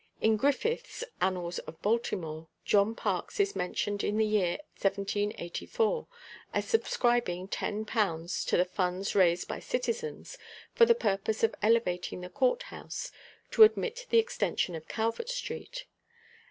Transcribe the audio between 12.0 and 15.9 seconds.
the courthouse to admit the extension of Calvert street.